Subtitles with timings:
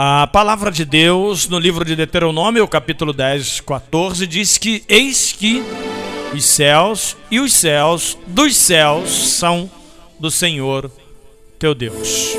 [0.00, 5.60] A palavra de Deus no livro de Deuteronômio, capítulo 10, 14, diz que eis que
[6.32, 9.68] os céus e os céus dos céus são
[10.16, 10.88] do Senhor
[11.58, 12.36] teu Deus.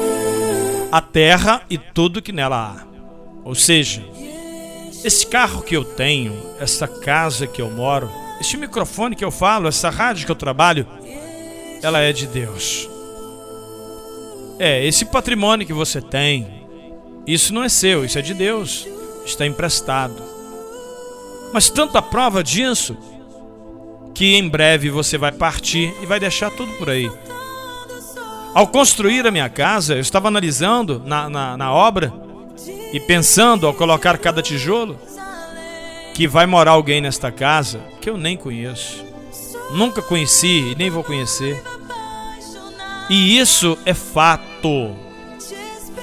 [0.89, 2.85] A terra e tudo que nela há.
[3.43, 4.05] Ou seja,
[5.03, 9.67] esse carro que eu tenho, essa casa que eu moro, este microfone que eu falo,
[9.67, 10.87] essa rádio que eu trabalho,
[11.83, 12.89] ela é de Deus.
[14.57, 16.58] É, esse patrimônio que você tem,
[17.25, 18.87] isso não é seu, isso é de Deus,
[19.25, 20.21] está emprestado.
[21.53, 22.97] Mas tanta prova disso
[24.13, 27.09] que em breve você vai partir e vai deixar tudo por aí.
[28.53, 32.11] Ao construir a minha casa, eu estava analisando na, na, na obra
[32.91, 34.99] e pensando ao colocar cada tijolo
[36.13, 39.05] que vai morar alguém nesta casa que eu nem conheço,
[39.71, 41.63] nunca conheci e nem vou conhecer.
[43.09, 45.08] E isso é fato.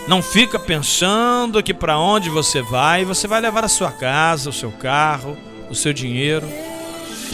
[0.09, 4.53] Não fica pensando que para onde você vai, você vai levar a sua casa, o
[4.53, 5.37] seu carro,
[5.69, 6.47] o seu dinheiro.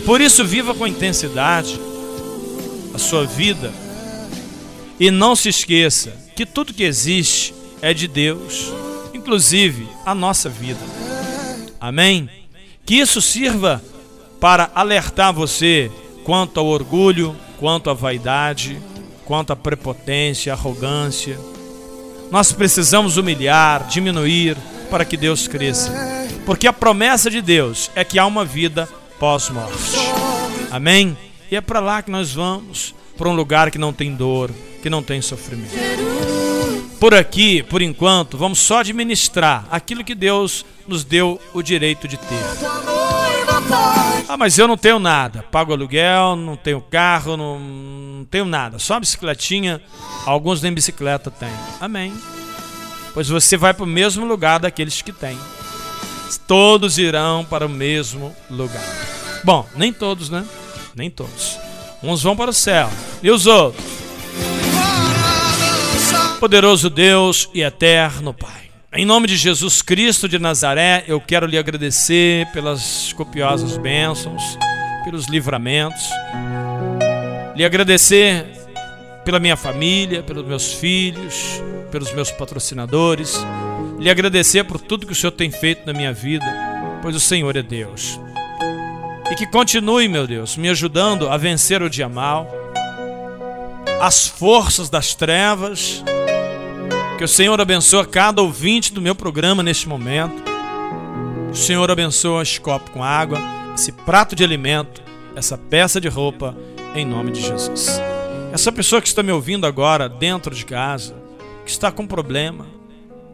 [0.06, 1.78] Por isso, viva com intensidade
[2.94, 3.72] a sua vida
[4.98, 8.72] e não se esqueça que tudo que existe é de Deus,
[9.12, 10.80] inclusive a nossa vida.
[11.80, 12.28] Amém?
[12.86, 13.82] Que isso sirva
[14.40, 15.90] para alertar você
[16.24, 18.80] quanto ao orgulho, quanto à vaidade,
[19.24, 21.38] quanto à prepotência, arrogância.
[22.32, 24.56] Nós precisamos humilhar, diminuir
[24.88, 25.92] para que Deus cresça.
[26.46, 28.88] Porque a promessa de Deus é que há uma vida
[29.18, 29.98] pós-morte.
[30.70, 31.14] Amém?
[31.50, 34.50] E é para lá que nós vamos, para um lugar que não tem dor,
[34.82, 35.74] que não tem sofrimento.
[36.98, 42.16] Por aqui, por enquanto, vamos só administrar aquilo que Deus nos deu o direito de
[42.16, 42.91] ter.
[44.28, 45.42] Ah, mas eu não tenho nada.
[45.50, 48.78] Pago aluguel, não tenho carro, não, não tenho nada.
[48.78, 49.80] Só bicicletinha.
[50.26, 51.52] Alguns nem bicicleta têm.
[51.80, 52.12] Amém.
[53.12, 55.38] Pois você vai para o mesmo lugar daqueles que têm.
[56.46, 58.82] Todos irão para o mesmo lugar.
[59.44, 60.44] Bom, nem todos, né?
[60.94, 61.58] Nem todos.
[62.02, 62.88] Uns vão para o céu.
[63.22, 63.84] E os outros?
[66.40, 68.71] Poderoso Deus e eterno Pai.
[68.94, 74.58] Em nome de Jesus Cristo de Nazaré, eu quero lhe agradecer pelas copiosas bênçãos,
[75.02, 76.02] pelos livramentos,
[77.56, 78.44] lhe agradecer
[79.24, 83.40] pela minha família, pelos meus filhos, pelos meus patrocinadores,
[83.98, 86.44] lhe agradecer por tudo que o Senhor tem feito na minha vida,
[87.00, 88.20] pois o Senhor é Deus.
[89.30, 92.46] E que continue, meu Deus, me ajudando a vencer o dia mal,
[94.02, 96.04] as forças das trevas,
[97.22, 100.42] que o Senhor abençoe cada ouvinte do meu programa neste momento.
[101.52, 103.38] O Senhor abençoe esse copo com água,
[103.76, 105.00] esse prato de alimento,
[105.36, 106.56] essa peça de roupa,
[106.96, 108.00] em nome de Jesus.
[108.52, 111.14] Essa pessoa que está me ouvindo agora dentro de casa,
[111.64, 112.66] que está com problema,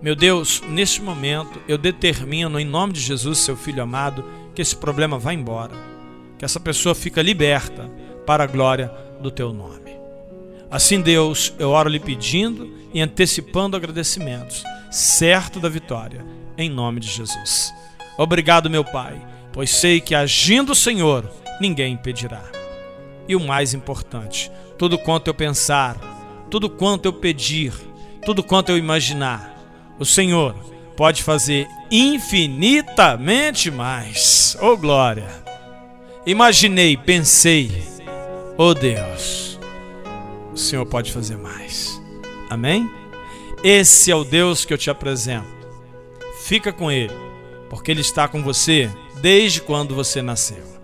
[0.03, 4.22] meu Deus, neste momento eu determino em nome de Jesus, seu filho amado,
[4.55, 5.72] que esse problema vá embora,
[6.38, 7.91] que essa pessoa fica liberta
[8.26, 9.88] para a glória do teu nome.
[10.70, 16.24] Assim, Deus, eu oro lhe pedindo e antecipando agradecimentos, certo da vitória,
[16.56, 17.72] em nome de Jesus.
[18.18, 19.20] Obrigado, meu Pai,
[19.52, 21.30] pois sei que agindo o Senhor,
[21.60, 22.42] ninguém impedirá.
[23.26, 25.96] E o mais importante, tudo quanto eu pensar,
[26.50, 27.72] tudo quanto eu pedir,
[28.24, 29.54] tudo quanto eu imaginar,
[29.98, 30.54] o Senhor
[30.96, 34.56] pode fazer infinitamente mais.
[34.60, 35.28] Oh glória!
[36.26, 37.70] Imaginei, pensei,
[38.58, 39.47] oh Deus,
[40.58, 42.00] o Senhor pode fazer mais.
[42.50, 42.91] Amém?
[43.62, 45.46] Esse é o Deus que eu te apresento.
[46.42, 47.14] Fica com Ele,
[47.70, 50.77] porque Ele está com você desde quando você nasceu.